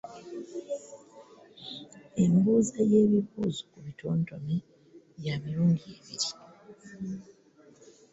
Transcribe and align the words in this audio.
Embuuza 2.23 2.79
y’ebibuuzo 2.91 3.61
ku 3.71 3.77
bitontome 3.85 4.55
ya 5.25 5.35
mirundi 5.43 5.83
ebiri. 6.01 6.29